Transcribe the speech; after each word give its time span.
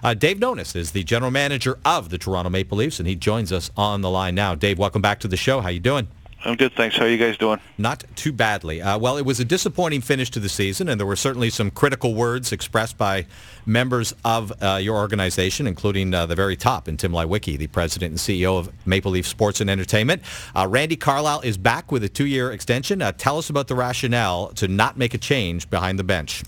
Uh, 0.00 0.14
Dave 0.14 0.38
Nonis 0.38 0.76
is 0.76 0.92
the 0.92 1.02
general 1.02 1.32
manager 1.32 1.76
of 1.84 2.10
the 2.10 2.18
Toronto 2.18 2.48
Maple 2.50 2.78
Leafs, 2.78 3.00
and 3.00 3.08
he 3.08 3.16
joins 3.16 3.50
us 3.50 3.72
on 3.76 4.00
the 4.00 4.08
line 4.08 4.32
now. 4.36 4.54
Dave, 4.54 4.78
welcome 4.78 5.02
back 5.02 5.18
to 5.18 5.26
the 5.26 5.36
show. 5.36 5.60
How 5.60 5.70
you 5.70 5.80
doing? 5.80 6.06
I'm 6.44 6.54
good, 6.54 6.72
thanks. 6.74 6.96
How 6.96 7.06
are 7.06 7.08
you 7.08 7.16
guys 7.18 7.36
doing? 7.36 7.58
Not 7.78 8.04
too 8.14 8.30
badly. 8.30 8.80
Uh, 8.80 8.96
well, 8.96 9.16
it 9.16 9.24
was 9.24 9.40
a 9.40 9.44
disappointing 9.44 10.02
finish 10.02 10.30
to 10.30 10.38
the 10.38 10.48
season, 10.48 10.88
and 10.88 11.00
there 11.00 11.06
were 11.06 11.16
certainly 11.16 11.50
some 11.50 11.72
critical 11.72 12.14
words 12.14 12.52
expressed 12.52 12.96
by 12.96 13.26
members 13.66 14.14
of 14.24 14.52
uh, 14.62 14.76
your 14.80 14.98
organization, 14.98 15.66
including 15.66 16.14
uh, 16.14 16.26
the 16.26 16.36
very 16.36 16.54
top 16.54 16.86
in 16.86 16.96
Tim 16.96 17.10
Leiweke, 17.10 17.58
the 17.58 17.66
president 17.66 18.10
and 18.12 18.20
CEO 18.20 18.56
of 18.56 18.70
Maple 18.86 19.10
Leaf 19.10 19.26
Sports 19.26 19.60
and 19.60 19.68
Entertainment. 19.68 20.22
Uh, 20.54 20.68
Randy 20.70 20.94
Carlyle 20.94 21.40
is 21.40 21.58
back 21.58 21.90
with 21.90 22.04
a 22.04 22.08
two-year 22.08 22.52
extension. 22.52 23.02
Uh, 23.02 23.10
tell 23.10 23.36
us 23.36 23.50
about 23.50 23.66
the 23.66 23.74
rationale 23.74 24.52
to 24.52 24.68
not 24.68 24.96
make 24.96 25.12
a 25.12 25.18
change 25.18 25.68
behind 25.68 25.98
the 25.98 26.04
bench. 26.04 26.44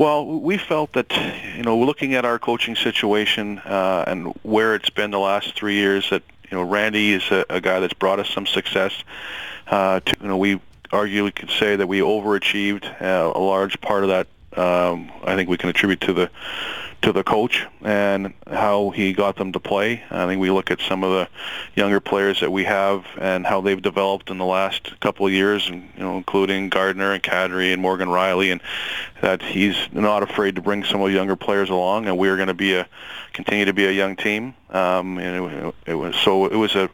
Well, 0.00 0.24
we 0.24 0.56
felt 0.56 0.94
that, 0.94 1.12
you 1.54 1.62
know, 1.62 1.76
looking 1.76 2.14
at 2.14 2.24
our 2.24 2.38
coaching 2.38 2.74
situation 2.74 3.58
uh, 3.58 4.04
and 4.06 4.28
where 4.42 4.74
it's 4.74 4.88
been 4.88 5.10
the 5.10 5.18
last 5.18 5.54
three 5.54 5.74
years, 5.74 6.08
that, 6.08 6.22
you 6.50 6.56
know, 6.56 6.62
Randy 6.62 7.12
is 7.12 7.30
a, 7.30 7.44
a 7.50 7.60
guy 7.60 7.80
that's 7.80 7.92
brought 7.92 8.18
us 8.18 8.30
some 8.30 8.46
success. 8.46 8.94
Uh, 9.66 10.00
to, 10.00 10.16
you 10.22 10.28
know, 10.28 10.38
we 10.38 10.58
arguably 10.90 11.34
could 11.34 11.50
say 11.50 11.76
that 11.76 11.86
we 11.86 12.00
overachieved. 12.00 12.86
Uh, 12.98 13.30
a 13.34 13.38
large 13.38 13.78
part 13.82 14.02
of 14.02 14.08
that, 14.08 14.26
um, 14.58 15.12
I 15.22 15.36
think 15.36 15.50
we 15.50 15.58
can 15.58 15.68
attribute 15.68 16.00
to 16.00 16.14
the 16.14 16.30
to 17.02 17.12
the 17.12 17.24
coach 17.24 17.66
and 17.82 18.34
how 18.46 18.90
he 18.90 19.12
got 19.12 19.36
them 19.36 19.52
to 19.52 19.60
play. 19.60 20.02
I 20.10 20.26
think 20.26 20.40
we 20.40 20.50
look 20.50 20.70
at 20.70 20.80
some 20.80 21.02
of 21.02 21.10
the 21.10 21.28
younger 21.74 22.00
players 22.00 22.40
that 22.40 22.52
we 22.52 22.64
have 22.64 23.06
and 23.18 23.46
how 23.46 23.60
they've 23.60 23.80
developed 23.80 24.30
in 24.30 24.38
the 24.38 24.44
last 24.44 24.98
couple 25.00 25.26
of 25.26 25.32
years, 25.32 25.68
and 25.68 25.88
you 25.96 26.02
know, 26.02 26.16
including 26.16 26.68
Gardner 26.68 27.12
and 27.12 27.22
Kadri 27.22 27.72
and 27.72 27.80
Morgan 27.80 28.08
Rielly, 28.08 28.52
and 28.52 28.60
that 29.22 29.42
he's 29.42 29.76
not 29.92 30.22
afraid 30.22 30.56
to 30.56 30.62
bring 30.62 30.84
some 30.84 31.00
of 31.00 31.08
the 31.08 31.14
younger 31.14 31.36
players 31.36 31.70
along, 31.70 32.06
and 32.06 32.18
we're 32.18 32.36
going 32.36 32.48
to 32.48 32.54
be 32.54 32.74
a 32.74 32.86
continue 33.32 33.64
to 33.64 33.72
be 33.72 33.86
a 33.86 33.92
young 33.92 34.16
team. 34.16 34.54
Um, 34.70 35.18
and 35.18 35.52
it, 35.52 35.74
it 35.86 35.94
was 35.94 36.16
so 36.16 36.46
it 36.46 36.56
was 36.56 36.74
a 36.74 36.90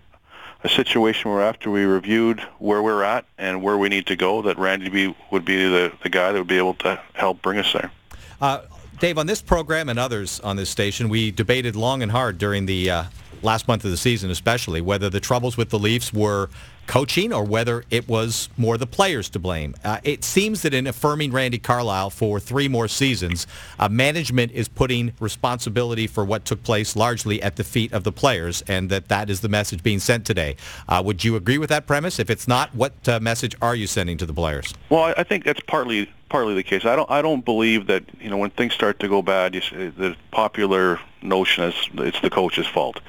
a 0.65 0.69
situation 0.69 1.31
where 1.31 1.43
after 1.43 1.71
we 1.71 1.85
reviewed 1.85 2.41
where 2.59 2.83
we're 2.83 3.03
at 3.03 3.25
and 3.39 3.63
where 3.63 3.79
we 3.79 3.89
need 3.89 4.07
to 4.07 4.17
go, 4.17 4.43
that 4.43 4.59
Randy 4.59 5.15
would 5.31 5.45
be 5.45 5.69
the, 5.69 5.93
the 6.03 6.09
guy 6.09 6.33
that 6.33 6.39
would 6.39 6.49
be 6.49 6.59
able 6.59 6.75
to 6.75 7.01
help 7.15 7.41
bring 7.41 7.59
us 7.59 7.73
there. 7.73 7.91
Uh, 8.41 8.63
Dave, 8.99 9.19
on 9.19 9.27
this 9.27 9.43
program 9.43 9.91
and 9.91 9.99
others 9.99 10.41
on 10.41 10.57
this 10.57 10.71
station, 10.71 11.11
we 11.11 11.31
debated 11.31 11.77
long 11.77 12.03
and 12.03 12.11
hard 12.11 12.39
during 12.39 12.65
the 12.65 12.91
uh, 12.91 13.05
last 13.43 13.69
month 13.69 13.85
of 13.85 13.91
the 13.91 13.97
season, 13.97 14.31
especially 14.31 14.81
whether 14.81 15.11
the 15.11 15.21
troubles 15.21 15.59
with 15.59 15.69
the 15.69 15.79
Leafs 15.79 16.15
were 16.15 16.49
coaching 16.87 17.31
or 17.31 17.45
whether 17.45 17.85
it 17.91 18.09
was 18.09 18.49
more 18.57 18.79
the 18.79 18.87
players 18.87 19.29
to 19.29 19.39
blame. 19.39 19.75
Uh, 19.85 19.99
it 20.03 20.25
seems 20.25 20.63
that 20.63 20.73
in 20.73 20.87
affirming 20.87 21.31
Randy 21.31 21.59
Carlyle 21.59 22.09
for 22.09 22.41
three 22.41 22.69
more 22.69 22.89
seasons, 22.89 23.47
uh, 23.79 23.89
management 23.89 24.53
is 24.53 24.67
putting 24.67 25.13
responsibility 25.21 26.07
for 26.07 26.25
what 26.25 26.47
took 26.47 26.63
place 26.63 26.97
largely 26.97 27.43
at 27.43 27.57
the 27.57 27.65
feet 27.65 27.93
of 27.93 28.03
the 28.03 28.13
players, 28.13 28.63
and 28.67 28.89
that 28.89 29.09
that 29.09 29.29
is 29.29 29.43
the 29.43 29.49
message 29.49 29.83
being 29.83 29.99
sent 29.99 30.25
today. 30.25 30.57
Uh, 30.89 31.03
would 31.05 31.23
you 31.23 31.37
agree 31.37 31.59
with 31.59 31.69
that 31.69 31.87
premise? 31.87 32.19
If 32.19 32.31
it's 32.31 32.49
not, 32.49 32.75
what 32.75 32.95
uh, 33.07 33.21
message 33.21 33.55
are 33.61 33.75
you 33.77 33.87
sending 33.87 34.17
to 34.19 34.25
the 34.25 34.35
players? 34.35 34.73
Well, 34.89 35.13
I 35.19 35.23
think 35.23 35.45
that's 35.45 35.61
partly 35.61 36.09
partly 36.29 36.55
the 36.55 36.63
case. 36.63 36.85
I 36.85 36.97
don't 36.97 37.11
I 37.11 37.23
don't 37.23 37.45
believe 37.45 37.87
that 37.87 38.05
you 38.21 38.31
know 38.31 38.37
when 38.37 38.51
things 38.51 38.75
start 38.75 39.01
to 39.01 39.09
go 39.09 39.23
bad, 39.23 39.55
you, 39.55 39.61
the 39.91 40.17
popular 40.31 41.01
notion 41.23 41.65
is 41.65 41.75
it's 41.95 42.21
the 42.21 42.31
coach's 42.31 42.67
fault. 42.67 43.01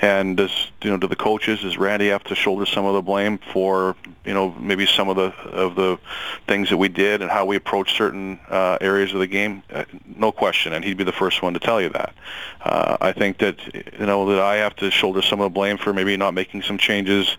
And 0.00 0.36
does 0.36 0.70
you 0.82 0.90
know 0.90 0.96
do 0.96 1.08
the 1.08 1.16
coaches 1.16 1.60
does 1.60 1.76
Randy 1.76 2.08
have 2.08 2.22
to 2.24 2.34
shoulder 2.34 2.66
some 2.66 2.84
of 2.84 2.94
the 2.94 3.02
blame 3.02 3.38
for 3.52 3.96
you 4.24 4.32
know 4.32 4.54
maybe 4.58 4.86
some 4.86 5.08
of 5.08 5.16
the 5.16 5.34
of 5.50 5.74
the 5.74 5.98
things 6.46 6.70
that 6.70 6.76
we 6.76 6.88
did 6.88 7.20
and 7.20 7.30
how 7.30 7.44
we 7.44 7.56
approached 7.56 7.96
certain 7.96 8.38
uh, 8.48 8.78
areas 8.80 9.12
of 9.12 9.18
the 9.18 9.26
game? 9.26 9.62
Uh, 9.72 9.84
no 10.06 10.30
question, 10.30 10.72
and 10.72 10.84
he'd 10.84 10.96
be 10.96 11.04
the 11.04 11.12
first 11.12 11.42
one 11.42 11.52
to 11.54 11.60
tell 11.60 11.80
you 11.80 11.88
that. 11.88 12.14
Uh, 12.60 12.96
I 13.00 13.12
think 13.12 13.38
that 13.38 13.58
you 13.74 14.06
know 14.06 14.28
that 14.30 14.40
I 14.40 14.56
have 14.56 14.76
to 14.76 14.90
shoulder 14.90 15.20
some 15.20 15.40
of 15.40 15.44
the 15.44 15.54
blame 15.54 15.78
for 15.78 15.92
maybe 15.92 16.16
not 16.16 16.32
making 16.32 16.62
some 16.62 16.78
changes 16.78 17.36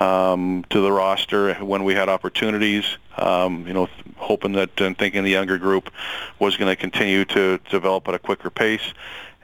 um, 0.00 0.64
to 0.70 0.80
the 0.80 0.90
roster 0.90 1.54
when 1.54 1.84
we 1.84 1.94
had 1.94 2.08
opportunities. 2.08 2.96
Um, 3.18 3.66
you 3.66 3.72
know, 3.72 3.88
hoping 4.16 4.52
that 4.52 4.80
and 4.80 4.96
thinking 4.96 5.24
the 5.24 5.30
younger 5.30 5.58
group 5.58 5.90
was 6.38 6.56
going 6.56 6.70
to 6.70 6.76
continue 6.76 7.24
to 7.26 7.58
develop 7.70 8.06
at 8.08 8.14
a 8.14 8.18
quicker 8.18 8.50
pace. 8.50 8.92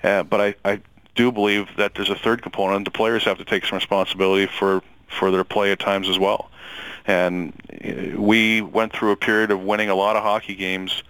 Uh, 0.03 0.23
but 0.23 0.41
I, 0.41 0.55
I 0.65 0.81
do 1.15 1.33
believe 1.33 1.69
that 1.77 1.95
there's 1.95 2.11
a 2.11 2.15
third 2.15 2.43
component. 2.43 2.85
The 2.85 2.91
players 2.91 3.25
have 3.25 3.39
to 3.39 3.45
take 3.45 3.65
some 3.65 3.77
responsibility 3.77 4.47
for, 4.47 4.83
for 5.09 5.31
their 5.31 5.45
play 5.45 5.73
at 5.73 5.79
times 5.79 6.09
as 6.09 6.19
well. 6.19 6.51
And 7.07 7.53
uh, 7.85 8.21
we 8.21 8.61
went 8.61 8.93
through 8.93 9.13
a 9.13 9.17
period 9.17 9.51
of 9.51 9.63
winning 9.63 9.89
a 9.89 9.95
lot 9.95 10.17
of 10.17 10.23
hockey 10.23 10.55
games 10.55 11.03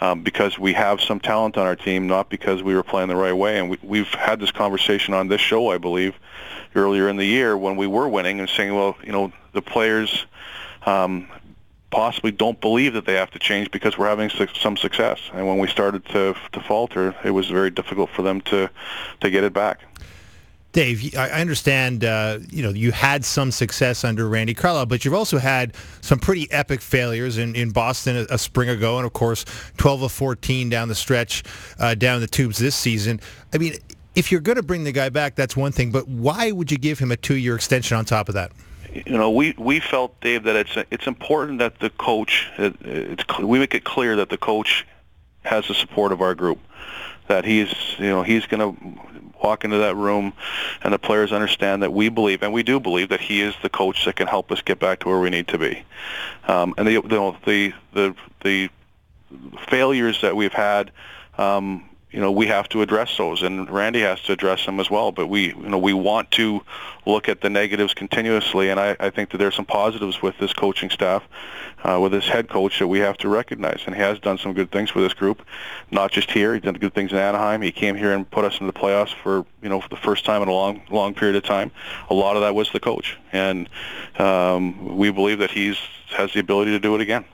um, 0.00 0.22
because 0.22 0.58
we 0.58 0.72
have 0.72 1.00
some 1.00 1.20
talent 1.20 1.56
on 1.56 1.66
our 1.66 1.76
team, 1.76 2.08
not 2.08 2.28
because 2.28 2.62
we 2.62 2.74
were 2.74 2.82
playing 2.82 3.08
the 3.08 3.16
right 3.16 3.32
way. 3.32 3.58
And 3.58 3.70
we, 3.70 3.78
we've 3.82 4.12
had 4.14 4.40
this 4.40 4.50
conversation 4.50 5.14
on 5.14 5.28
this 5.28 5.40
show, 5.40 5.70
I 5.70 5.78
believe, 5.78 6.14
earlier 6.74 7.08
in 7.08 7.16
the 7.16 7.24
year 7.24 7.56
when 7.56 7.76
we 7.76 7.86
were 7.86 8.08
winning 8.08 8.40
and 8.40 8.48
saying, 8.48 8.74
well, 8.74 8.96
you 9.04 9.12
know, 9.12 9.32
the 9.52 9.62
players 9.62 10.26
um, 10.86 11.28
possibly 11.92 12.32
don't 12.32 12.60
believe 12.60 12.94
that 12.94 13.06
they 13.06 13.14
have 13.14 13.30
to 13.30 13.38
change 13.38 13.70
because 13.70 13.96
we're 13.96 14.08
having 14.08 14.30
su- 14.30 14.48
some 14.58 14.76
success. 14.76 15.20
And 15.32 15.46
when 15.46 15.58
we 15.58 15.68
started 15.68 16.04
to, 16.06 16.34
to 16.52 16.60
falter, 16.60 17.14
it 17.24 17.30
was 17.30 17.48
very 17.48 17.70
difficult 17.70 18.10
for 18.10 18.22
them 18.22 18.40
to, 18.42 18.68
to 19.20 19.30
get 19.30 19.44
it 19.44 19.52
back. 19.52 19.80
Dave, 20.72 21.14
I 21.14 21.28
understand. 21.42 22.02
Uh, 22.02 22.38
you 22.48 22.62
know, 22.62 22.70
you 22.70 22.92
had 22.92 23.26
some 23.26 23.50
success 23.52 24.04
under 24.04 24.26
Randy 24.26 24.54
Carlyle, 24.54 24.86
but 24.86 25.04
you've 25.04 25.12
also 25.12 25.36
had 25.36 25.74
some 26.00 26.18
pretty 26.18 26.50
epic 26.50 26.80
failures 26.80 27.36
in, 27.36 27.54
in 27.54 27.72
Boston 27.72 28.16
a, 28.16 28.34
a 28.34 28.38
spring 28.38 28.70
ago, 28.70 28.96
and 28.96 29.04
of 29.04 29.12
course, 29.12 29.44
12 29.76 30.02
of 30.02 30.12
14 30.12 30.70
down 30.70 30.88
the 30.88 30.94
stretch, 30.94 31.42
uh, 31.78 31.94
down 31.94 32.22
the 32.22 32.26
tubes 32.26 32.56
this 32.56 32.74
season. 32.74 33.20
I 33.52 33.58
mean, 33.58 33.74
if 34.14 34.32
you're 34.32 34.40
going 34.40 34.56
to 34.56 34.62
bring 34.62 34.84
the 34.84 34.92
guy 34.92 35.10
back, 35.10 35.34
that's 35.34 35.56
one 35.56 35.72
thing. 35.72 35.90
But 35.92 36.08
why 36.08 36.52
would 36.52 36.70
you 36.70 36.78
give 36.78 36.98
him 36.98 37.12
a 37.12 37.16
two-year 37.16 37.54
extension 37.54 37.98
on 37.98 38.06
top 38.06 38.30
of 38.30 38.34
that? 38.34 38.50
You 38.94 39.16
know, 39.16 39.30
we 39.30 39.54
we 39.58 39.80
felt 39.80 40.20
Dave 40.20 40.44
that 40.44 40.56
it's 40.56 40.76
it's 40.90 41.06
important 41.06 41.58
that 41.60 41.78
the 41.80 41.90
coach 41.90 42.50
it, 42.58 42.74
it's 42.82 43.38
we 43.38 43.58
make 43.58 43.74
it 43.74 43.84
clear 43.84 44.16
that 44.16 44.28
the 44.28 44.36
coach 44.36 44.86
has 45.44 45.66
the 45.68 45.74
support 45.74 46.12
of 46.12 46.20
our 46.20 46.34
group, 46.34 46.58
that 47.28 47.44
he's 47.44 47.72
you 47.98 48.08
know 48.08 48.22
he's 48.22 48.46
going 48.46 48.60
to 48.60 49.00
walk 49.42 49.64
into 49.64 49.78
that 49.78 49.96
room, 49.96 50.32
and 50.82 50.92
the 50.92 50.98
players 50.98 51.32
understand 51.32 51.82
that 51.82 51.92
we 51.92 52.08
believe 52.08 52.42
and 52.42 52.52
we 52.52 52.62
do 52.62 52.78
believe 52.78 53.08
that 53.08 53.20
he 53.20 53.40
is 53.40 53.54
the 53.62 53.68
coach 53.68 54.04
that 54.04 54.16
can 54.16 54.26
help 54.26 54.52
us 54.52 54.60
get 54.62 54.78
back 54.78 55.00
to 55.00 55.08
where 55.08 55.20
we 55.20 55.30
need 55.30 55.48
to 55.48 55.58
be, 55.58 55.82
um, 56.48 56.74
and 56.76 56.86
the 56.86 57.00
the 57.00 57.34
the 57.44 57.72
the, 57.94 58.14
the 58.42 58.70
failures 59.68 60.20
that 60.20 60.36
we've 60.36 60.52
had. 60.52 60.90
Um, 61.38 61.88
you 62.12 62.20
know, 62.20 62.30
we 62.30 62.46
have 62.46 62.68
to 62.68 62.82
address 62.82 63.16
those, 63.16 63.42
and 63.42 63.68
Randy 63.70 64.00
has 64.00 64.20
to 64.22 64.32
address 64.32 64.66
them 64.66 64.78
as 64.80 64.90
well. 64.90 65.12
But 65.12 65.28
we, 65.28 65.48
you 65.48 65.68
know, 65.68 65.78
we 65.78 65.94
want 65.94 66.30
to 66.32 66.62
look 67.06 67.28
at 67.28 67.40
the 67.40 67.48
negatives 67.48 67.94
continuously, 67.94 68.68
and 68.68 68.78
I, 68.78 68.96
I 69.00 69.10
think 69.10 69.30
that 69.30 69.38
there's 69.38 69.56
some 69.56 69.64
positives 69.64 70.20
with 70.20 70.36
this 70.38 70.52
coaching 70.52 70.90
staff, 70.90 71.24
uh, 71.82 71.98
with 72.00 72.12
this 72.12 72.28
head 72.28 72.48
coach 72.48 72.78
that 72.78 72.86
we 72.86 72.98
have 72.98 73.16
to 73.18 73.28
recognize, 73.28 73.80
and 73.86 73.94
he 73.94 74.00
has 74.02 74.18
done 74.18 74.36
some 74.36 74.52
good 74.52 74.70
things 74.70 74.90
for 74.90 75.00
this 75.00 75.14
group, 75.14 75.42
not 75.90 76.12
just 76.12 76.30
here. 76.30 76.52
He's 76.52 76.62
done 76.62 76.74
good 76.74 76.94
things 76.94 77.12
in 77.12 77.18
Anaheim. 77.18 77.62
He 77.62 77.72
came 77.72 77.96
here 77.96 78.12
and 78.12 78.30
put 78.30 78.44
us 78.44 78.60
into 78.60 78.66
the 78.66 78.78
playoffs 78.78 79.14
for, 79.22 79.46
you 79.62 79.70
know, 79.70 79.80
for 79.80 79.88
the 79.88 79.96
first 79.96 80.26
time 80.26 80.42
in 80.42 80.48
a 80.48 80.52
long, 80.52 80.82
long 80.90 81.14
period 81.14 81.36
of 81.36 81.44
time. 81.44 81.72
A 82.10 82.14
lot 82.14 82.36
of 82.36 82.42
that 82.42 82.54
was 82.54 82.70
the 82.72 82.80
coach, 82.80 83.18
and 83.32 83.68
um, 84.18 84.96
we 84.96 85.10
believe 85.10 85.38
that 85.38 85.50
he's 85.50 85.78
has 86.10 86.34
the 86.34 86.40
ability 86.40 86.72
to 86.72 86.78
do 86.78 86.94
it 86.94 87.00
again. 87.00 87.24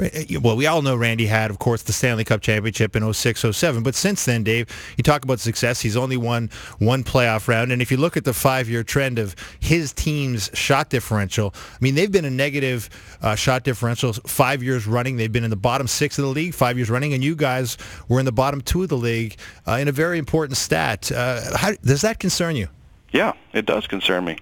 Eh, 0.00 0.38
well, 0.40 0.56
we 0.56 0.66
all 0.66 0.82
know 0.82 0.96
Randy 0.96 1.26
had, 1.26 1.50
of 1.50 1.58
course, 1.58 1.82
the 1.82 1.92
Stanley 1.92 2.24
Cup 2.24 2.40
championship 2.40 2.96
in 2.96 3.02
06-07. 3.02 3.82
But 3.82 3.94
since 3.94 4.24
then, 4.24 4.42
Dave, 4.42 4.68
you 4.96 5.02
talk 5.02 5.24
about 5.24 5.40
success. 5.40 5.80
He's 5.80 5.96
only 5.96 6.16
won 6.16 6.50
one 6.78 7.04
playoff 7.04 7.48
round. 7.48 7.72
And 7.72 7.82
if 7.82 7.90
you 7.90 7.96
look 7.96 8.16
at 8.16 8.24
the 8.24 8.32
five-year 8.32 8.84
trend 8.84 9.18
of 9.18 9.36
his 9.60 9.92
team's 9.92 10.50
shot 10.54 10.90
differential, 10.90 11.54
I 11.54 11.78
mean, 11.80 11.94
they've 11.94 12.10
been 12.10 12.24
a 12.24 12.30
negative 12.30 12.88
uh, 13.20 13.34
shot 13.34 13.64
differential 13.64 14.12
five 14.12 14.62
years 14.62 14.86
running. 14.86 15.16
They've 15.16 15.32
been 15.32 15.44
in 15.44 15.50
the 15.50 15.56
bottom 15.56 15.86
six 15.86 16.18
of 16.18 16.24
the 16.24 16.30
league 16.30 16.54
five 16.54 16.76
years 16.76 16.90
running. 16.90 17.14
And 17.14 17.22
you 17.22 17.36
guys 17.36 17.76
were 18.08 18.18
in 18.18 18.24
the 18.24 18.32
bottom 18.32 18.60
two 18.60 18.82
of 18.82 18.88
the 18.88 18.96
league 18.96 19.36
uh, 19.66 19.72
in 19.72 19.88
a 19.88 19.92
very 19.92 20.18
important 20.18 20.56
stat. 20.56 21.12
Uh, 21.12 21.56
how, 21.56 21.72
does 21.82 22.00
that 22.02 22.18
concern 22.18 22.56
you? 22.56 22.68
Yeah, 23.12 23.34
it 23.52 23.66
does 23.66 23.86
concern 23.86 24.24
me. 24.24 24.38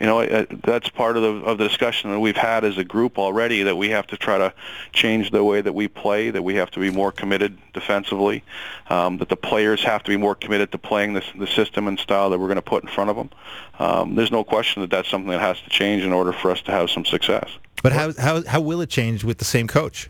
You 0.00 0.06
know, 0.06 0.44
that's 0.64 0.88
part 0.88 1.16
of 1.16 1.22
the 1.22 1.28
of 1.44 1.58
the 1.58 1.68
discussion 1.68 2.10
that 2.10 2.20
we've 2.20 2.36
had 2.36 2.64
as 2.64 2.78
a 2.78 2.84
group 2.84 3.18
already. 3.18 3.62
That 3.64 3.76
we 3.76 3.90
have 3.90 4.06
to 4.08 4.16
try 4.16 4.38
to 4.38 4.52
change 4.92 5.30
the 5.30 5.42
way 5.42 5.60
that 5.60 5.72
we 5.72 5.88
play. 5.88 6.30
That 6.30 6.42
we 6.42 6.54
have 6.54 6.70
to 6.72 6.80
be 6.80 6.90
more 6.90 7.12
committed 7.12 7.58
defensively. 7.72 8.44
Um, 8.88 9.18
that 9.18 9.28
the 9.28 9.36
players 9.36 9.82
have 9.84 10.02
to 10.04 10.10
be 10.10 10.16
more 10.16 10.34
committed 10.34 10.72
to 10.72 10.78
playing 10.78 11.14
the 11.14 11.24
the 11.38 11.46
system 11.46 11.88
and 11.88 11.98
style 11.98 12.30
that 12.30 12.38
we're 12.38 12.46
going 12.46 12.56
to 12.56 12.62
put 12.62 12.82
in 12.84 12.88
front 12.88 13.10
of 13.10 13.16
them. 13.16 13.30
Um, 13.78 14.14
there's 14.14 14.32
no 14.32 14.44
question 14.44 14.82
that 14.82 14.90
that's 14.90 15.08
something 15.08 15.30
that 15.30 15.40
has 15.40 15.60
to 15.60 15.70
change 15.70 16.02
in 16.02 16.12
order 16.12 16.32
for 16.32 16.50
us 16.50 16.62
to 16.62 16.72
have 16.72 16.90
some 16.90 17.04
success. 17.04 17.48
But 17.82 17.92
how 17.92 18.12
how 18.18 18.44
how 18.46 18.60
will 18.60 18.80
it 18.80 18.90
change 18.90 19.24
with 19.24 19.38
the 19.38 19.44
same 19.44 19.66
coach? 19.66 20.08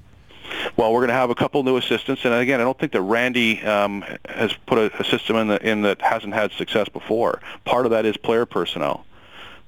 Well, 0.76 0.92
we're 0.92 1.00
going 1.00 1.08
to 1.08 1.14
have 1.14 1.30
a 1.30 1.34
couple 1.34 1.62
new 1.62 1.76
assistants, 1.76 2.24
and 2.24 2.34
again, 2.34 2.60
I 2.60 2.64
don't 2.64 2.78
think 2.78 2.92
that 2.92 3.02
Randy 3.02 3.62
um, 3.62 4.04
has 4.26 4.52
put 4.66 4.78
a, 4.78 5.00
a 5.00 5.04
system 5.04 5.36
in, 5.36 5.48
the, 5.48 5.68
in 5.68 5.82
that 5.82 6.00
hasn't 6.02 6.34
had 6.34 6.52
success 6.52 6.88
before. 6.88 7.40
Part 7.64 7.86
of 7.86 7.90
that 7.90 8.04
is 8.04 8.16
player 8.16 8.46
personnel. 8.46 9.04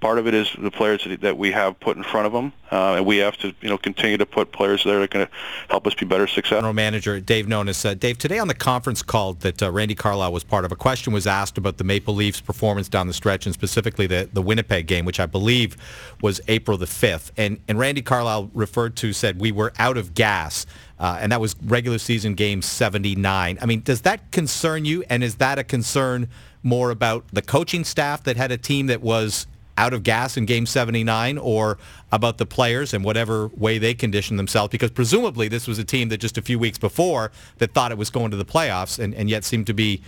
Part 0.00 0.19
of 0.19 0.26
it 0.26 0.34
is 0.34 0.54
the 0.58 0.70
players 0.70 1.06
that, 1.20 1.37
we 1.37 1.52
have 1.52 1.78
put 1.81 1.96
in 1.96 2.02
front 2.02 2.26
of 2.26 2.32
them, 2.32 2.52
uh, 2.70 2.94
and 2.94 3.06
we 3.06 3.19
have 3.19 3.37
to 3.38 3.54
you 3.60 3.69
know 3.69 3.78
continue 3.78 4.16
to 4.16 4.26
put 4.26 4.52
players 4.52 4.84
there 4.84 4.98
that 4.98 5.04
are 5.04 5.06
going 5.08 5.26
to 5.26 5.32
help 5.69 5.87
us 5.87 5.94
be 5.94 6.06
better 6.06 6.26
successful. 6.26 6.58
General 6.58 6.72
Manager 6.72 7.20
Dave 7.20 7.46
Nonis. 7.46 7.84
Uh, 7.84 7.94
Dave, 7.94 8.19
today 8.19 8.38
on 8.38 8.48
the 8.48 8.54
conference 8.54 9.02
call 9.02 9.34
that 9.34 9.62
uh, 9.62 9.70
Randy 9.70 9.94
Carlyle 9.94 10.32
was 10.32 10.44
part 10.44 10.64
of, 10.64 10.72
a 10.72 10.76
question 10.76 11.12
was 11.12 11.26
asked 11.26 11.58
about 11.58 11.78
the 11.78 11.84
Maple 11.84 12.14
Leafs' 12.14 12.40
performance 12.40 12.88
down 12.88 13.06
the 13.06 13.12
stretch, 13.12 13.46
and 13.46 13.54
specifically 13.54 14.06
the, 14.06 14.28
the 14.32 14.43
Winnipeg 14.43 14.87
game, 14.87 15.04
which 15.04 15.20
I 15.20 15.26
believe 15.26 15.76
was 16.22 16.40
April 16.49 16.76
the 16.78 16.87
5th. 16.87 17.31
And, 17.37 17.60
and 17.69 17.78
Randy 17.78 18.02
Carlyle 18.02 18.50
referred 18.54 18.96
to, 18.96 19.12
said, 19.12 19.40
we 19.40 19.52
were 19.52 19.72
out 19.78 19.96
of 19.96 20.14
gas. 20.14 20.66
Uh, 20.99 21.19
and 21.20 21.31
that 21.31 21.40
was 21.40 21.56
regular 21.62 21.99
season 21.99 22.34
game 22.34 22.62
79. 22.62 23.58
I 23.60 23.66
mean, 23.66 23.82
does 23.82 24.02
that 24.02 24.31
concern 24.31 24.84
you? 24.84 25.04
And 25.10 25.22
is 25.22 25.37
that 25.37 25.58
a 25.58 25.64
concern 25.64 26.28
more 26.62 26.90
about 26.90 27.25
the 27.32 27.42
coaching 27.42 27.84
staff 27.84 28.25
that 28.25 28.37
had 28.37 28.50
a 28.50 28.56
team 28.56 28.87
that 28.87 29.02
was 29.02 29.46
out 29.78 29.93
of 29.93 30.02
gas 30.02 30.37
in 30.37 30.46
game 30.46 30.67
79 30.67 31.38
or 31.38 31.78
about 32.12 32.38
the 32.38 32.46
players 32.46 32.94
and 32.94 33.05
whatever 33.05 33.49
way 33.49 33.78
they 33.78 33.94
conditioned 33.94 34.38
themselves? 34.38 34.70
Because 34.70 34.90
presumably 34.90 35.49
this 35.49 35.67
was 35.67 35.78
a 35.78 35.84
team 35.84 36.08
that 36.11 36.19
just 36.19 36.38
a 36.38 36.43
few 36.43 36.58
weeks 36.58 36.78
before 36.78 37.31
that 37.58 37.73
thought 37.73 37.93
it 37.93 37.99
was 37.99 38.11
going 38.11 38.31
to 38.31 38.37
the 38.37 38.44
playoffs 38.44 38.99
and, 38.99 39.14
and 39.14 39.28
yet 39.28 39.44
seemed 39.44 39.67
to 39.67 39.75
be, 39.75 40.02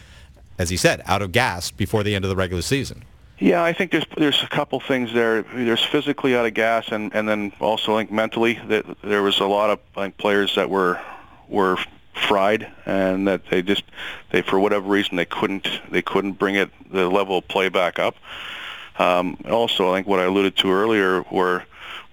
as 0.58 0.70
he 0.70 0.76
said, 0.76 1.02
out 1.06 1.22
of 1.22 1.32
gas 1.32 1.70
before 1.70 2.02
the 2.02 2.14
end 2.14 2.24
of 2.24 2.28
the 2.28 2.36
regular 2.36 2.62
season. 2.62 3.04
Yeah, 3.40 3.62
I 3.62 3.72
think 3.72 3.92
there's 3.92 4.06
there's 4.16 4.42
a 4.42 4.48
couple 4.48 4.80
things 4.80 5.12
there. 5.12 5.42
There's 5.42 5.84
physically 5.84 6.36
out 6.36 6.44
of 6.44 6.54
gas, 6.54 6.88
and 6.90 7.14
and 7.14 7.28
then 7.28 7.52
also 7.60 7.94
I 7.94 8.00
think 8.00 8.10
mentally 8.10 8.60
that 8.66 8.84
there 9.02 9.22
was 9.22 9.38
a 9.38 9.46
lot 9.46 9.70
of 9.70 9.78
think 9.94 10.16
players 10.16 10.56
that 10.56 10.68
were 10.68 11.00
were 11.48 11.78
fried, 12.14 12.70
and 12.84 13.28
that 13.28 13.46
they 13.48 13.62
just 13.62 13.84
they 14.30 14.42
for 14.42 14.58
whatever 14.58 14.88
reason 14.88 15.16
they 15.16 15.24
couldn't 15.24 15.68
they 15.88 16.02
couldn't 16.02 16.32
bring 16.32 16.56
it 16.56 16.70
the 16.90 17.08
level 17.08 17.38
of 17.38 17.46
play 17.46 17.68
back 17.68 18.00
up. 18.00 18.16
Um, 18.98 19.38
also, 19.48 19.92
I 19.92 19.96
think 19.96 20.06
what 20.06 20.20
I 20.20 20.24
alluded 20.24 20.56
to 20.58 20.70
earlier, 20.70 21.20
where 21.22 21.64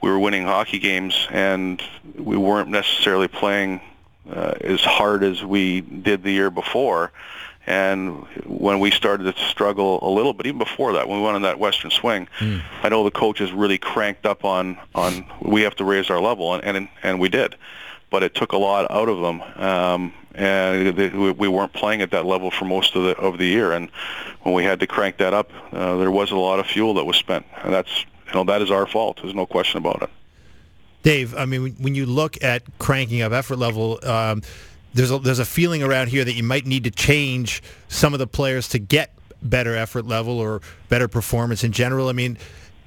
we 0.01 0.09
were 0.09 0.19
winning 0.19 0.43
hockey 0.43 0.79
games 0.79 1.27
and 1.31 1.81
we 2.15 2.37
weren't 2.37 2.69
necessarily 2.69 3.27
playing 3.27 3.81
uh, 4.31 4.53
as 4.61 4.81
hard 4.81 5.23
as 5.23 5.43
we 5.43 5.81
did 5.81 6.23
the 6.23 6.31
year 6.31 6.51
before. 6.51 7.11
And 7.67 8.25
when 8.45 8.79
we 8.79 8.91
started 8.91 9.35
to 9.35 9.43
struggle 9.45 9.99
a 10.07 10.11
little 10.11 10.33
bit, 10.33 10.45
even 10.45 10.59
before 10.59 10.93
that, 10.93 11.07
when 11.07 11.17
we 11.17 11.23
went 11.23 11.35
on 11.35 11.41
that 11.41 11.57
Western 11.57 11.89
swing, 11.89 12.27
mm. 12.39 12.61
I 12.83 12.89
know 12.89 13.03
the 13.03 13.09
coaches 13.11 13.51
really 13.51 13.79
cranked 13.79 14.27
up 14.27 14.45
on 14.45 14.77
on 14.93 15.25
we 15.41 15.63
have 15.63 15.75
to 15.77 15.83
raise 15.83 16.11
our 16.11 16.19
level, 16.19 16.53
and 16.53 16.63
and, 16.63 16.89
and 17.01 17.19
we 17.19 17.27
did, 17.27 17.55
but 18.11 18.21
it 18.21 18.35
took 18.35 18.51
a 18.51 18.57
lot 18.57 18.89
out 18.91 19.09
of 19.09 19.19
them, 19.19 19.41
um, 19.55 20.13
and 20.35 21.37
we 21.37 21.47
weren't 21.47 21.73
playing 21.73 22.01
at 22.01 22.11
that 22.11 22.25
level 22.25 22.51
for 22.51 22.65
most 22.65 22.95
of 22.95 23.03
the 23.03 23.17
of 23.17 23.37
the 23.37 23.45
year. 23.45 23.71
And 23.71 23.89
when 24.41 24.53
we 24.53 24.63
had 24.63 24.79
to 24.81 24.87
crank 24.87 25.17
that 25.17 25.33
up, 25.33 25.51
uh, 25.71 25.97
there 25.97 26.11
was 26.11 26.31
a 26.31 26.37
lot 26.37 26.59
of 26.59 26.67
fuel 26.67 26.93
that 26.95 27.05
was 27.05 27.17
spent, 27.17 27.45
and 27.63 27.73
that's 27.73 28.05
you 28.27 28.33
know 28.33 28.43
that 28.45 28.61
is 28.61 28.71
our 28.71 28.85
fault. 28.85 29.19
There's 29.21 29.35
no 29.35 29.45
question 29.45 29.77
about 29.77 30.03
it. 30.03 30.09
Dave, 31.03 31.35
I 31.35 31.45
mean, 31.45 31.75
when 31.79 31.95
you 31.95 32.05
look 32.05 32.43
at 32.43 32.63
cranking 32.79 33.21
up 33.21 33.31
effort 33.31 33.57
level. 33.57 33.99
Um, 34.03 34.41
there's 34.95 35.11
a, 35.11 35.19
there's 35.19 35.39
a 35.39 35.45
feeling 35.45 35.83
around 35.83 36.07
here 36.07 36.23
that 36.23 36.33
you 36.35 36.43
might 36.43 36.65
need 36.65 36.85
to 36.85 36.91
change 36.91 37.61
some 37.89 38.13
of 38.13 38.19
the 38.19 38.27
players 38.27 38.69
to 38.69 38.79
get 38.79 39.13
better 39.41 39.75
effort 39.75 40.05
level 40.05 40.39
or 40.39 40.61
better 40.87 41.09
performance 41.09 41.65
in 41.65 41.73
general. 41.73 42.07
I 42.07 42.13
mean, 42.13 42.37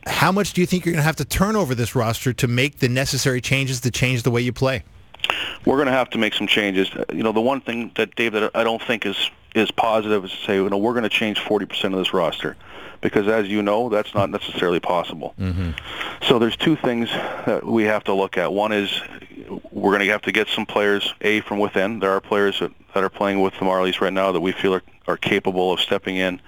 how 0.06 0.32
much 0.32 0.54
do 0.54 0.60
you 0.60 0.66
think 0.66 0.84
you're 0.84 0.92
going 0.92 1.02
to 1.02 1.06
have 1.06 1.16
to 1.16 1.24
turn 1.24 1.54
over 1.54 1.74
this 1.74 1.94
roster 1.94 2.32
to 2.32 2.48
make 2.48 2.78
the 2.78 2.88
necessary 2.88 3.40
changes 3.40 3.80
to 3.82 3.90
change 3.90 4.22
the 4.22 4.30
way 4.30 4.40
you 4.40 4.54
play? 4.54 4.84
We're 5.64 5.76
going 5.76 5.86
to 5.86 5.92
have 5.92 6.10
to 6.10 6.18
make 6.18 6.34
some 6.34 6.46
changes. 6.46 6.90
You 7.12 7.22
know, 7.22 7.32
the 7.32 7.40
one 7.40 7.60
thing 7.60 7.92
that 7.96 8.14
Dave 8.14 8.32
that 8.32 8.50
I 8.54 8.64
don't 8.64 8.82
think 8.82 9.06
is 9.06 9.30
is 9.54 9.70
positive 9.70 10.24
is 10.24 10.30
to 10.30 10.36
say, 10.44 10.54
you 10.56 10.68
know, 10.68 10.76
we're 10.76 10.92
going 10.92 11.04
to 11.04 11.08
change 11.08 11.38
40% 11.40 11.84
of 11.84 11.98
this 11.98 12.12
roster 12.12 12.56
because 13.00 13.28
as 13.28 13.48
you 13.48 13.62
know, 13.62 13.88
that's 13.88 14.14
not 14.14 14.30
necessarily 14.30 14.80
possible. 14.80 15.34
Mm-hmm. 15.38 15.70
So 16.26 16.38
there's 16.38 16.56
two 16.56 16.76
things 16.76 17.10
that 17.10 17.64
we 17.64 17.84
have 17.84 18.04
to 18.04 18.14
look 18.14 18.36
at. 18.36 18.52
One 18.52 18.72
is 18.72 19.00
we're 19.70 19.92
going 19.92 20.04
to 20.04 20.12
have 20.12 20.22
to 20.22 20.32
get 20.32 20.48
some 20.48 20.66
players, 20.66 21.14
A, 21.20 21.40
from 21.40 21.58
within. 21.58 22.00
There 22.00 22.10
are 22.10 22.20
players 22.20 22.60
that, 22.60 22.72
that 22.94 23.04
are 23.04 23.08
playing 23.08 23.40
with 23.40 23.54
the 23.54 23.60
Marlies 23.60 24.00
right 24.00 24.12
now 24.12 24.32
that 24.32 24.40
we 24.40 24.52
feel 24.52 24.74
are, 24.74 24.82
are 25.06 25.16
capable 25.16 25.72
of 25.72 25.80
stepping 25.80 26.16
in 26.16 26.40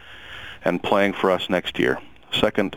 and 0.64 0.82
playing 0.82 1.12
for 1.12 1.30
us 1.30 1.48
next 1.48 1.78
year. 1.78 1.98
Second 2.32 2.76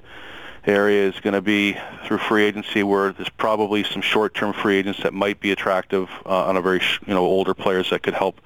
area 0.66 1.08
is 1.08 1.20
going 1.20 1.34
to 1.34 1.42
be 1.42 1.78
through 2.06 2.18
free 2.18 2.44
agency 2.44 2.84
where 2.84 3.12
there's 3.12 3.30
probably 3.30 3.84
some 3.84 4.02
short-term 4.02 4.54
free 4.54 4.78
agents 4.78 5.04
that 5.04 5.14
might 5.14 5.40
be 5.40 5.52
attractive 5.52 6.10
uh, 6.26 6.46
on 6.46 6.58
a 6.58 6.62
very, 6.62 6.82
you 7.06 7.14
know, 7.14 7.26
older 7.26 7.54
players 7.54 7.90
that 7.90 8.04
could 8.04 8.14
help 8.14 8.40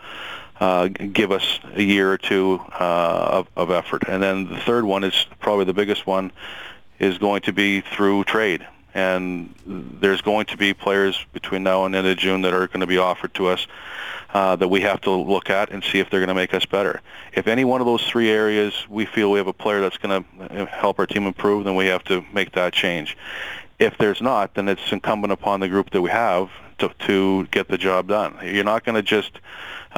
uh, 0.60 0.88
give 0.88 1.31
us 1.31 1.60
a 1.75 1.84
year 1.84 2.12
or 2.12 2.18
two 2.18 2.60
uh, 2.80 3.30
of, 3.31 3.48
of 3.56 3.72
effort. 3.72 4.04
And 4.08 4.22
then 4.24 4.50
the 4.50 4.58
third 4.58 4.86
one 4.86 5.04
is 5.04 5.25
probably 5.40 5.66
the 5.66 5.74
biggest 5.74 6.08
one 6.08 6.31
is 7.00 7.18
going 7.18 7.42
to 7.42 7.54
be 7.54 7.81
through 7.81 8.24
trade 8.24 8.66
and 8.98 9.54
there's 10.02 10.22
going 10.22 10.48
to 10.48 10.58
be 10.58 10.74
players 10.74 11.24
between 11.32 11.62
now 11.62 11.86
and 11.86 11.94
end 11.94 12.08
of 12.08 12.18
June 12.18 12.42
that 12.42 12.52
are 12.52 12.66
going 12.66 12.80
to 12.80 12.88
be 12.88 12.98
offered 12.98 13.32
to 13.36 13.46
us 13.46 13.68
uh, 14.34 14.56
that 14.56 14.68
we 14.70 14.82
have 14.82 15.00
to 15.02 15.12
look 15.12 15.52
at 15.52 15.70
and 15.70 15.84
see 15.84 16.00
if 16.00 16.10
they're 16.10 16.20
going 16.20 16.30
to 16.30 16.34
make 16.34 16.56
us 16.56 16.66
better. 16.66 17.00
If 17.32 17.48
any 17.48 17.64
one 17.64 17.80
of 17.80 17.86
those 17.86 18.04
three 18.08 18.32
areas 18.32 18.74
we 18.90 19.06
feel 19.06 19.30
we 19.30 19.38
have 19.38 19.46
a 19.46 19.54
player 19.54 19.82
that's 19.82 19.98
going 19.98 20.26
to 20.26 20.66
help 20.66 20.98
our 20.98 21.06
team 21.06 21.28
improve, 21.28 21.64
then 21.66 21.76
we 21.76 21.86
have 21.86 22.04
to 22.06 22.26
make 22.34 22.54
that 22.54 22.74
change. 22.74 23.16
If 23.78 24.00
there's 24.00 24.20
not, 24.20 24.56
then 24.56 24.68
it's 24.68 24.92
incumbent 24.92 25.32
upon 25.32 25.60
the 25.60 25.70
group 25.70 25.92
that 25.92 26.02
we 26.02 26.10
have 26.10 26.50
to, 26.80 26.90
to 27.06 27.46
get 27.52 27.68
the 27.68 27.78
job 27.78 28.08
done. 28.08 28.36
You're 28.44 28.64
not 28.64 28.84
going 28.84 28.96
to 28.96 29.04
just 29.04 29.40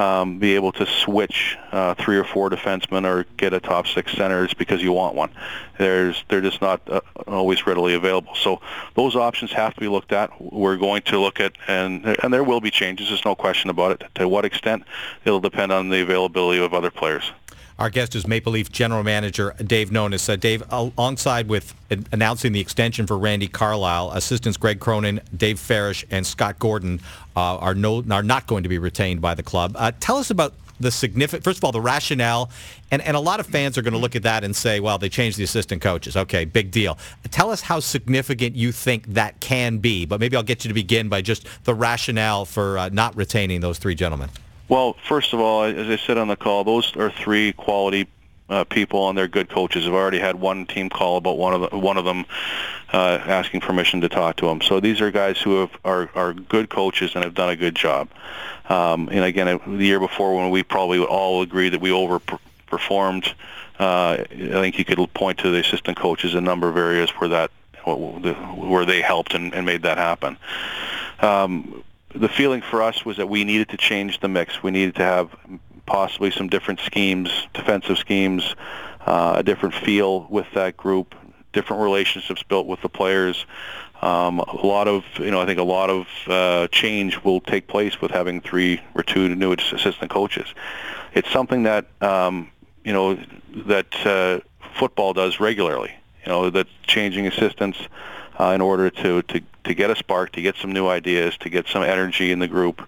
um, 0.00 0.38
be 0.38 0.54
able 0.54 0.72
to 0.72 0.86
switch 0.86 1.58
uh, 1.72 1.94
three 1.94 2.16
or 2.16 2.24
four 2.24 2.48
defensemen 2.48 3.04
or 3.04 3.26
get 3.36 3.52
a 3.52 3.60
top 3.60 3.86
six 3.86 4.12
center 4.12 4.30
centers 4.30 4.54
because 4.54 4.82
you 4.82 4.92
want 4.92 5.14
one. 5.14 5.30
There's 5.78 6.24
they're 6.28 6.40
just 6.40 6.60
not 6.60 6.80
uh, 6.88 7.00
always 7.26 7.66
readily 7.66 7.94
available. 7.94 8.34
So 8.34 8.60
those 8.94 9.16
options 9.16 9.52
have 9.52 9.74
to 9.74 9.80
be 9.80 9.88
looked 9.88 10.12
at. 10.12 10.30
We're 10.40 10.76
going 10.76 11.02
to 11.02 11.18
look 11.18 11.40
at 11.40 11.52
and 11.68 12.06
and 12.22 12.32
there 12.32 12.44
will 12.44 12.60
be 12.60 12.70
changes. 12.70 13.08
There's 13.08 13.24
no 13.24 13.34
question 13.34 13.70
about 13.70 13.92
it. 13.92 14.08
To 14.16 14.28
what 14.28 14.44
extent, 14.44 14.84
it'll 15.24 15.40
depend 15.40 15.72
on 15.72 15.88
the 15.88 16.00
availability 16.02 16.62
of 16.62 16.74
other 16.74 16.90
players. 16.90 17.32
Our 17.80 17.88
guest 17.88 18.14
is 18.14 18.26
Maple 18.26 18.52
Leaf 18.52 18.70
General 18.70 19.02
Manager 19.02 19.54
Dave 19.64 19.88
Nonis. 19.88 20.28
Uh, 20.28 20.36
Dave, 20.36 20.62
alongside 20.68 21.48
with 21.48 21.74
announcing 22.12 22.52
the 22.52 22.60
extension 22.60 23.06
for 23.06 23.16
Randy 23.16 23.48
Carlyle, 23.48 24.10
assistants 24.10 24.58
Greg 24.58 24.80
Cronin, 24.80 25.18
Dave 25.34 25.58
Farish, 25.58 26.04
and 26.10 26.26
Scott 26.26 26.58
Gordon 26.58 27.00
uh, 27.34 27.56
are, 27.56 27.74
no, 27.74 28.04
are 28.10 28.22
not 28.22 28.46
going 28.46 28.64
to 28.64 28.68
be 28.68 28.76
retained 28.76 29.22
by 29.22 29.34
the 29.34 29.42
club. 29.42 29.76
Uh, 29.78 29.92
tell 29.98 30.18
us 30.18 30.30
about 30.30 30.52
the 30.78 30.90
significant, 30.90 31.42
first 31.42 31.56
of 31.56 31.64
all, 31.64 31.72
the 31.72 31.80
rationale, 31.80 32.50
and, 32.90 33.00
and 33.00 33.16
a 33.16 33.20
lot 33.20 33.40
of 33.40 33.46
fans 33.46 33.78
are 33.78 33.82
going 33.82 33.94
to 33.94 33.98
look 33.98 34.14
at 34.14 34.24
that 34.24 34.44
and 34.44 34.54
say, 34.54 34.78
well, 34.78 34.98
they 34.98 35.08
changed 35.08 35.38
the 35.38 35.44
assistant 35.44 35.80
coaches. 35.80 36.18
Okay, 36.18 36.44
big 36.44 36.70
deal. 36.70 36.98
Tell 37.30 37.50
us 37.50 37.62
how 37.62 37.80
significant 37.80 38.56
you 38.56 38.72
think 38.72 39.06
that 39.14 39.40
can 39.40 39.78
be, 39.78 40.04
but 40.04 40.20
maybe 40.20 40.36
I'll 40.36 40.42
get 40.42 40.66
you 40.66 40.68
to 40.68 40.74
begin 40.74 41.08
by 41.08 41.22
just 41.22 41.46
the 41.64 41.74
rationale 41.74 42.44
for 42.44 42.76
uh, 42.76 42.90
not 42.90 43.16
retaining 43.16 43.62
those 43.62 43.78
three 43.78 43.94
gentlemen. 43.94 44.28
Well, 44.70 44.94
first 45.08 45.32
of 45.32 45.40
all, 45.40 45.64
as 45.64 45.88
I 45.88 45.96
said 45.96 46.16
on 46.16 46.28
the 46.28 46.36
call, 46.36 46.62
those 46.62 46.96
are 46.96 47.10
three 47.10 47.52
quality 47.52 48.06
uh, 48.48 48.62
people 48.62 49.08
and 49.08 49.18
they're 49.18 49.26
good 49.26 49.48
coaches. 49.48 49.84
I've 49.84 49.94
already 49.94 50.20
had 50.20 50.36
one 50.36 50.64
team 50.64 50.88
call 50.88 51.16
about 51.16 51.38
one 51.38 51.54
of 51.54 51.68
the, 51.68 51.76
one 51.76 51.96
of 51.96 52.04
them 52.04 52.24
uh, 52.92 53.18
asking 53.26 53.62
permission 53.62 54.00
to 54.02 54.08
talk 54.08 54.36
to 54.36 54.46
them. 54.46 54.60
So 54.60 54.78
these 54.78 55.00
are 55.00 55.10
guys 55.10 55.40
who 55.40 55.62
have, 55.62 55.70
are 55.84 56.08
are 56.14 56.32
good 56.34 56.70
coaches 56.70 57.16
and 57.16 57.24
have 57.24 57.34
done 57.34 57.50
a 57.50 57.56
good 57.56 57.74
job. 57.74 58.10
Um, 58.68 59.08
and 59.10 59.24
again, 59.24 59.58
the 59.66 59.84
year 59.84 59.98
before 59.98 60.36
when 60.36 60.50
we 60.50 60.62
probably 60.62 61.00
would 61.00 61.08
all 61.08 61.42
agree 61.42 61.68
that 61.68 61.80
we 61.80 61.90
overperformed, 61.90 63.28
uh, 63.80 64.18
I 64.20 64.26
think 64.36 64.78
you 64.78 64.84
could 64.84 65.12
point 65.14 65.38
to 65.38 65.50
the 65.50 65.58
assistant 65.58 65.96
coaches 65.96 66.34
a 66.34 66.40
number 66.40 66.68
of 66.68 66.76
areas 66.76 67.10
where 67.10 67.30
that 67.30 67.50
where 67.84 68.84
they 68.84 69.00
helped 69.00 69.34
and, 69.34 69.52
and 69.52 69.66
made 69.66 69.82
that 69.82 69.98
happen. 69.98 70.36
Um, 71.18 71.82
the 72.14 72.28
feeling 72.28 72.62
for 72.62 72.82
us 72.82 73.04
was 73.04 73.16
that 73.16 73.28
we 73.28 73.44
needed 73.44 73.68
to 73.70 73.76
change 73.76 74.20
the 74.20 74.28
mix. 74.28 74.62
We 74.62 74.70
needed 74.70 74.96
to 74.96 75.02
have 75.02 75.30
possibly 75.86 76.30
some 76.30 76.48
different 76.48 76.80
schemes, 76.80 77.48
defensive 77.54 77.98
schemes, 77.98 78.54
uh, 79.06 79.34
a 79.36 79.42
different 79.42 79.74
feel 79.74 80.26
with 80.30 80.46
that 80.54 80.76
group, 80.76 81.14
different 81.52 81.82
relationships 81.82 82.42
built 82.42 82.66
with 82.66 82.80
the 82.82 82.88
players. 82.88 83.46
Um, 84.02 84.38
a 84.38 84.66
lot 84.66 84.88
of, 84.88 85.04
you 85.18 85.30
know, 85.30 85.40
I 85.40 85.46
think 85.46 85.58
a 85.58 85.64
lot 85.64 85.90
of 85.90 86.06
uh, 86.26 86.68
change 86.68 87.22
will 87.22 87.40
take 87.40 87.68
place 87.68 88.00
with 88.00 88.10
having 88.10 88.40
three 88.40 88.80
or 88.94 89.02
two 89.02 89.34
new 89.34 89.52
assistant 89.52 90.10
coaches. 90.10 90.46
It's 91.12 91.30
something 91.30 91.64
that, 91.64 91.86
um, 92.00 92.50
you 92.84 92.92
know, 92.92 93.18
that 93.66 94.06
uh, 94.06 94.40
football 94.74 95.12
does 95.12 95.38
regularly. 95.38 95.92
You 96.24 96.32
know, 96.32 96.50
that 96.50 96.66
changing 96.82 97.26
assistants 97.26 97.78
uh, 98.40 98.52
in 98.52 98.60
order 98.62 98.88
to, 98.88 99.22
to, 99.22 99.40
to 99.64 99.74
get 99.74 99.90
a 99.90 99.96
spark, 99.96 100.32
to 100.32 100.40
get 100.40 100.56
some 100.56 100.72
new 100.72 100.88
ideas, 100.88 101.36
to 101.38 101.50
get 101.50 101.68
some 101.68 101.82
energy 101.82 102.32
in 102.32 102.38
the 102.38 102.48
group 102.48 102.80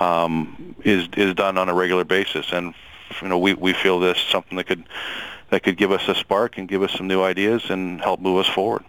um, 0.00 0.76
is 0.84 1.08
is 1.16 1.34
done 1.34 1.58
on 1.58 1.68
a 1.68 1.74
regular 1.74 2.04
basis. 2.04 2.52
And 2.52 2.72
you 3.20 3.28
know, 3.28 3.38
we, 3.38 3.54
we 3.54 3.72
feel 3.72 3.98
this 3.98 4.18
something 4.18 4.56
that 4.56 4.64
could 4.64 4.84
that 5.50 5.64
could 5.64 5.76
give 5.76 5.90
us 5.90 6.06
a 6.08 6.14
spark 6.14 6.56
and 6.56 6.68
give 6.68 6.82
us 6.82 6.92
some 6.92 7.08
new 7.08 7.22
ideas 7.22 7.68
and 7.68 8.00
help 8.00 8.20
move 8.20 8.38
us 8.38 8.48
forward. 8.54 8.84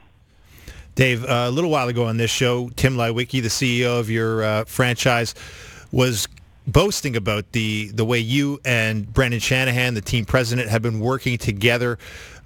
Dave, 0.96 1.26
uh, 1.26 1.46
a 1.48 1.52
little 1.52 1.72
while 1.72 1.88
ago 1.88 2.06
on 2.06 2.18
this 2.18 2.30
show, 2.30 2.70
Tim 2.76 2.96
Leiweke, 2.96 3.42
the 3.42 3.50
CEO 3.50 4.00
of 4.00 4.12
your 4.12 4.44
uh, 4.44 4.66
franchise, 4.66 5.34
was 5.92 6.28
boasting 6.68 7.16
about 7.16 7.52
the 7.52 7.92
the 7.94 8.06
way 8.06 8.20
you 8.20 8.60
and 8.66 9.12
Brendan 9.12 9.40
Shanahan, 9.40 9.94
the 9.94 10.02
team 10.02 10.26
president, 10.26 10.70
have 10.70 10.82
been 10.82 11.00
working 11.00 11.38
together. 11.38 11.98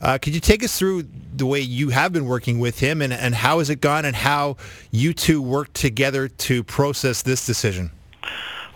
Uh, 0.02 0.18
could 0.18 0.34
you 0.34 0.40
take 0.40 0.64
us 0.64 0.78
through 0.78 1.08
the 1.36 1.46
way 1.46 1.60
you 1.60 1.90
have 1.90 2.14
been 2.14 2.26
working 2.26 2.60
with 2.60 2.80
him, 2.80 3.02
and, 3.02 3.12
and 3.12 3.34
how 3.36 3.60
has 3.60 3.70
it 3.70 3.82
gone, 3.82 4.06
and 4.06 4.16
how 4.16 4.58
you 4.92 5.14
two 5.14 5.42
worked 5.42 5.74
together 5.74 6.28
to 6.28 6.64
process 6.64 7.22
this 7.22 7.46
decision? 7.46 7.92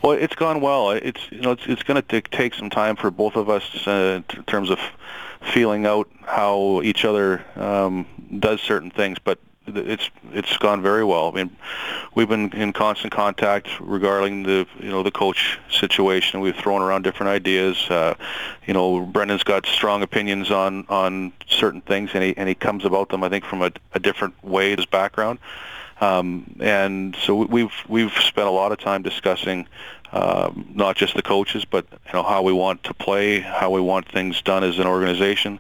Well, 0.04 0.14
it's 0.14 0.36
gone 0.36 0.62
well. 0.62 0.92
It's 0.92 1.32
you 1.32 1.42
know 1.42 1.52
it's 1.52 1.66
it's 1.68 1.84
going 1.84 2.02
to 2.02 2.22
take 2.22 2.54
some 2.56 2.70
time 2.70 2.96
for 2.96 3.12
both 3.12 3.36
of 3.36 3.50
us 3.50 3.88
uh, 3.88 4.22
in 4.36 4.44
terms 4.46 4.70
of 4.70 4.80
feeling 5.54 5.86
out 5.86 6.10
how 6.24 6.82
each 6.84 7.06
other 7.06 7.44
um, 7.56 8.06
does 8.40 8.62
certain 8.62 8.92
things, 8.92 9.18
but 9.20 9.40
it's 9.68 10.10
it's 10.32 10.58
gone 10.58 10.82
very 10.82 11.04
well. 11.04 11.30
I 11.30 11.32
mean, 11.32 11.56
we've 12.16 12.28
been 12.28 12.52
in 12.54 12.74
constant 12.74 13.14
contact 13.14 13.68
regarding 13.80 14.44
the 14.44 14.68
you 14.80 14.90
know 14.90 15.04
the 15.04 15.12
coach 15.12 15.60
situation. 15.70 16.40
We've 16.40 16.56
thrown 16.56 16.82
around 16.82 17.04
different 17.04 17.30
ideas. 17.30 17.78
Uh, 17.90 18.16
you 18.66 18.74
know, 18.74 19.02
Brendan's 19.02 19.44
got 19.44 19.66
strong 19.66 20.02
opinions 20.02 20.52
on 20.52 20.86
on 20.90 21.34
certain 21.48 21.82
things, 21.82 22.12
and 22.14 22.24
he 22.24 22.38
and 22.38 22.50
he 22.50 22.56
comes 22.56 22.86
about 22.86 23.10
them 23.10 23.24
I 23.24 23.30
think 23.30 23.46
from 23.46 23.62
a, 23.62 23.72
a 23.94 24.00
different 24.00 24.44
way. 24.44 24.76
His 24.76 24.86
background. 24.86 25.40
Um, 26.02 26.56
and 26.60 27.16
so 27.16 27.36
we've 27.36 27.74
we've 27.88 28.12
spent 28.14 28.48
a 28.48 28.52
lot 28.52 28.72
of 28.72 28.80
time 28.80 29.04
discussing 29.04 29.68
um, 30.12 30.66
not 30.74 30.98
just 30.98 31.14
the 31.14 31.22
coaches, 31.22 31.64
but 31.64 31.86
you 31.92 32.14
know 32.14 32.24
how 32.24 32.42
we 32.42 32.52
want 32.52 32.84
to 32.84 32.94
play, 32.94 33.40
how 33.40 33.70
we 33.70 33.80
want 33.80 34.12
things 34.12 34.42
done 34.42 34.64
as 34.64 34.80
an 34.80 34.88
organization, 34.88 35.60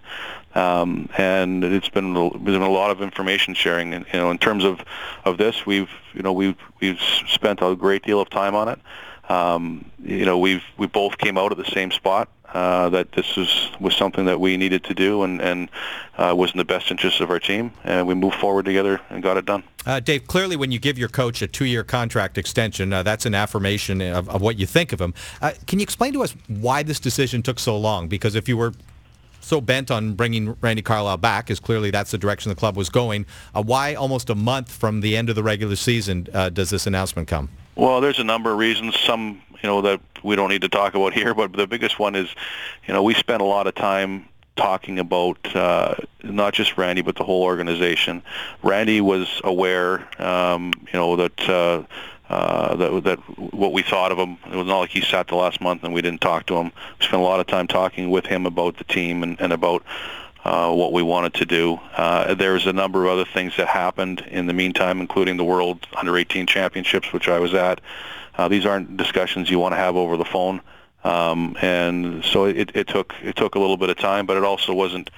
um, 0.55 1.07
and 1.17 1.63
it's 1.63 1.89
been 1.89 2.13
been 2.43 2.61
a 2.61 2.69
lot 2.69 2.91
of 2.91 3.01
information 3.01 3.53
sharing. 3.53 3.93
And 3.93 4.05
you 4.11 4.19
know, 4.19 4.31
in 4.31 4.39
terms 4.39 4.65
of 4.65 4.81
of 5.25 5.37
this, 5.37 5.65
we've 5.65 5.89
you 6.13 6.23
know 6.23 6.33
we've 6.33 6.57
we've 6.81 6.99
spent 6.99 7.61
a 7.61 7.75
great 7.75 8.03
deal 8.03 8.19
of 8.19 8.29
time 8.29 8.55
on 8.55 8.67
it. 8.67 8.79
Um, 9.31 9.85
you 10.03 10.25
know, 10.25 10.37
we've 10.37 10.63
we 10.77 10.87
both 10.87 11.17
came 11.17 11.37
out 11.37 11.51
at 11.51 11.57
the 11.57 11.71
same 11.71 11.91
spot 11.91 12.27
uh, 12.53 12.89
that 12.89 13.13
this 13.13 13.37
was 13.37 13.71
was 13.79 13.95
something 13.95 14.25
that 14.25 14.41
we 14.41 14.57
needed 14.57 14.83
to 14.85 14.93
do 14.93 15.23
and 15.23 15.41
and 15.41 15.69
uh, 16.17 16.33
was 16.35 16.51
in 16.51 16.57
the 16.57 16.65
best 16.65 16.91
interest 16.91 17.21
of 17.21 17.29
our 17.29 17.39
team, 17.39 17.71
and 17.85 18.07
we 18.07 18.13
moved 18.13 18.35
forward 18.35 18.65
together 18.65 18.99
and 19.09 19.23
got 19.23 19.37
it 19.37 19.45
done. 19.45 19.63
Uh, 19.85 19.99
Dave, 19.99 20.27
clearly, 20.27 20.57
when 20.57 20.71
you 20.71 20.79
give 20.79 20.97
your 20.97 21.07
coach 21.07 21.41
a 21.41 21.47
two-year 21.47 21.83
contract 21.83 22.37
extension, 22.37 22.91
uh, 22.91 23.03
that's 23.03 23.25
an 23.25 23.33
affirmation 23.33 24.01
of, 24.01 24.29
of, 24.29 24.41
what 24.41 24.59
you 24.59 24.67
think 24.67 24.91
of 24.91 25.01
him. 25.01 25.13
Uh, 25.41 25.53
can 25.65 25.79
you 25.79 25.83
explain 25.83 26.13
to 26.13 26.21
us 26.21 26.35
why 26.47 26.83
this 26.83 26.99
decision 26.99 27.41
took 27.41 27.57
so 27.57 27.75
long? 27.77 28.07
Because 28.07 28.35
if 28.35 28.47
you 28.47 28.57
were 28.57 28.73
so 29.39 29.59
bent 29.59 29.89
on 29.89 30.13
bringing 30.13 30.55
Randy 30.61 30.83
Carlyle 30.83 31.17
back, 31.17 31.49
as 31.49 31.59
clearly 31.59 31.89
that's 31.89 32.11
the 32.11 32.19
direction 32.19 32.49
the 32.49 32.55
club 32.55 32.77
was 32.77 32.89
going, 32.89 33.25
uh, 33.55 33.63
why 33.63 33.95
almost 33.95 34.29
a 34.29 34.35
month 34.35 34.71
from 34.71 35.01
the 35.01 35.17
end 35.17 35.29
of 35.29 35.35
the 35.35 35.43
regular 35.43 35.75
season 35.75 36.27
does 36.53 36.69
this 36.69 36.85
announcement 36.85 37.27
come? 37.27 37.49
Well, 37.75 38.01
there's 38.01 38.19
a 38.19 38.23
number 38.23 38.51
of 38.51 38.57
reasons. 38.57 38.99
Some, 38.99 39.41
you 39.61 39.69
know, 39.69 39.81
that 39.81 40.01
we 40.23 40.35
don't 40.35 40.49
need 40.49 40.61
to 40.61 40.69
talk 40.69 40.93
about 40.93 41.13
here, 41.13 41.33
but 41.33 41.53
the 41.53 41.67
biggest 41.67 41.99
one 41.99 42.15
is, 42.15 42.29
you 42.87 42.93
know, 42.93 43.03
we 43.03 43.13
spent 43.13 43.41
a 43.41 43.45
lot 43.45 43.67
of 43.67 43.75
time 43.75 44.27
talking 44.57 44.99
about 44.99 45.55
uh, 45.55 45.95
not 46.23 46.53
just 46.53 46.77
Randy 46.77 47.01
but 47.01 47.15
the 47.15 47.23
whole 47.23 47.43
organization. 47.43 48.21
Randy 48.61 49.01
was 49.01 49.41
aware, 49.43 50.07
um, 50.21 50.73
you 50.93 50.99
know, 50.99 51.15
that. 51.15 51.49
Uh, 51.49 51.83
uh, 52.29 52.77
that 52.77 53.03
that 53.03 53.19
what 53.53 53.73
we 53.73 53.81
thought 53.81 54.09
of 54.09 54.17
him. 54.17 54.37
It 54.45 54.55
was 54.55 54.65
not 54.65 54.79
like 54.79 54.91
he 54.91 55.01
sat 55.01 55.27
the 55.27 55.35
last 55.35 55.59
month 55.59 55.83
and 55.83 55.93
we 55.93 56.01
didn't 56.01 56.21
talk 56.21 56.45
to 56.45 56.55
him. 56.55 56.71
We 56.97 57.05
spent 57.07 57.21
a 57.21 57.25
lot 57.25 57.41
of 57.41 57.47
time 57.47 57.67
talking 57.67 58.09
with 58.09 58.25
him 58.25 58.45
about 58.45 58.77
the 58.77 58.85
team 58.85 59.21
and, 59.21 59.35
and 59.41 59.51
about 59.51 59.83
uh, 60.43 60.73
what 60.73 60.91
we 60.91 61.03
wanted 61.03 61.33
to 61.35 61.45
do. 61.45 61.79
Uh, 61.95 62.33
there's 62.33 62.65
a 62.65 62.73
number 62.73 63.05
of 63.05 63.11
other 63.11 63.25
things 63.25 63.55
that 63.57 63.67
happened 63.67 64.21
in 64.31 64.47
the 64.47 64.53
meantime, 64.53 64.99
including 64.99 65.37
the 65.37 65.43
World 65.43 65.85
Under 65.95 66.17
18 66.17 66.47
Championships, 66.47 67.13
which 67.13 67.27
I 67.27 67.39
was 67.39 67.53
at. 67.53 67.81
Uh, 68.37 68.47
these 68.47 68.65
aren't 68.65 68.97
discussions 68.97 69.49
you 69.49 69.59
want 69.59 69.73
to 69.73 69.77
have 69.77 69.95
over 69.95 70.17
the 70.17 70.25
phone, 70.25 70.61
um, 71.03 71.55
and 71.61 72.23
so 72.23 72.45
it, 72.45 72.75
it 72.75 72.87
took 72.87 73.13
it 73.21 73.35
took 73.35 73.55
a 73.55 73.59
little 73.59 73.77
bit 73.77 73.89
of 73.89 73.97
time, 73.97 74.25
but 74.25 74.37
it 74.37 74.43
also 74.43 74.73
wasn't. 74.73 75.09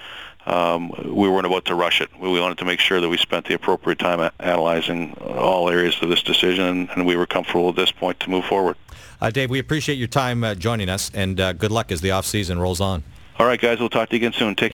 Um, 0.46 0.89
we 1.06 1.30
weren't 1.30 1.46
about 1.46 1.63
to 1.65 1.75
rush 1.75 2.01
it. 2.01 2.10
We 2.20 2.38
wanted 2.38 2.58
to 2.58 2.65
make 2.65 2.82
sure 2.82 3.00
that 3.00 3.08
we 3.08 3.15
spent 3.15 3.46
the 3.46 3.53
appropriate 3.53 4.00
time 4.00 4.30
analyzing 4.42 5.13
all 5.22 5.70
areas 5.70 5.98
of 6.01 6.10
this 6.10 6.22
decision, 6.22 6.65
and, 6.65 6.89
and 6.89 7.06
we 7.06 7.15
were 7.15 7.25
comfortable 7.25 7.70
at 7.70 7.77
this 7.77 7.92
point 7.92 8.20
to 8.22 8.30
move 8.30 8.44
forward. 8.44 8.75
Uh, 9.22 9.30
Dave, 9.30 9.50
we 9.50 9.60
appreciate 9.60 9.96
your 9.96 10.10
time 10.10 10.44
uh, 10.44 10.53
joining 10.53 10.89
us, 10.89 11.10
and 11.13 11.39
uh, 11.39 11.53
good 11.53 11.72
luck 11.72 11.94
as 11.94 12.01
the 12.01 12.12
off 12.12 12.25
season 12.25 12.60
rolls 12.60 12.82
on. 12.82 13.03
All 13.39 13.48
right, 13.48 13.60
guys. 13.60 13.80
We'll 13.80 13.89
talk 13.89 14.10
to 14.10 14.15
you 14.15 14.20
again 14.20 14.34
soon. 14.34 14.56
Take 14.56 14.72